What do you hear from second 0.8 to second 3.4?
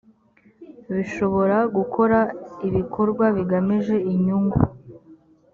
bishobora gukora ibikorwa